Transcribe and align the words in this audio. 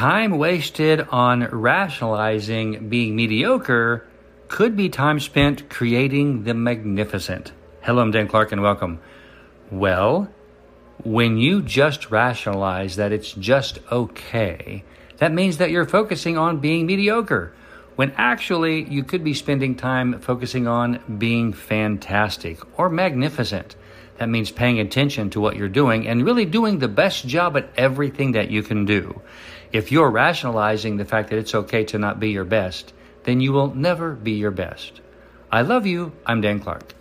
time 0.00 0.38
wasted 0.38 1.06
on 1.10 1.44
rationalizing 1.48 2.88
being 2.88 3.14
mediocre 3.14 4.02
could 4.48 4.74
be 4.74 4.88
time 4.88 5.20
spent 5.20 5.68
creating 5.68 6.42
the 6.44 6.54
magnificent. 6.54 7.52
Hello, 7.82 8.00
I'm 8.00 8.10
Dan 8.10 8.26
Clark 8.26 8.50
and 8.50 8.62
welcome. 8.62 8.98
Well, 9.70 10.30
when 11.04 11.36
you 11.36 11.60
just 11.60 12.10
rationalize 12.10 12.96
that 12.96 13.12
it's 13.12 13.32
just 13.32 13.78
okay, 13.92 14.84
that 15.18 15.34
means 15.34 15.58
that 15.58 15.70
you're 15.70 15.84
focusing 15.84 16.38
on 16.38 16.60
being 16.60 16.86
mediocre 16.86 17.52
when 17.96 18.10
actually 18.12 18.84
you 18.84 19.04
could 19.04 19.22
be 19.22 19.34
spending 19.34 19.74
time 19.74 20.18
focusing 20.20 20.66
on 20.66 21.18
being 21.18 21.52
fantastic 21.52 22.58
or 22.78 22.88
magnificent. 22.88 23.76
That 24.20 24.28
means 24.28 24.50
paying 24.50 24.78
attention 24.80 25.30
to 25.30 25.40
what 25.40 25.56
you're 25.56 25.70
doing 25.70 26.06
and 26.06 26.26
really 26.26 26.44
doing 26.44 26.78
the 26.78 26.88
best 26.88 27.26
job 27.26 27.56
at 27.56 27.70
everything 27.74 28.32
that 28.32 28.50
you 28.50 28.62
can 28.62 28.84
do. 28.84 29.22
If 29.72 29.90
you're 29.90 30.10
rationalizing 30.10 30.98
the 30.98 31.06
fact 31.06 31.30
that 31.30 31.38
it's 31.38 31.54
okay 31.54 31.84
to 31.86 31.98
not 31.98 32.20
be 32.20 32.28
your 32.28 32.44
best, 32.44 32.92
then 33.24 33.40
you 33.40 33.52
will 33.52 33.74
never 33.74 34.12
be 34.12 34.32
your 34.32 34.50
best. 34.50 35.00
I 35.50 35.62
love 35.62 35.86
you. 35.86 36.12
I'm 36.26 36.42
Dan 36.42 36.60
Clark. 36.60 36.99